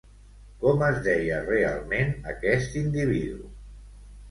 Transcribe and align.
Com 0.63 0.85
es 0.87 0.97
deia 1.07 1.43
realment, 1.43 2.11
aquest 2.33 2.81
individu? 2.83 3.55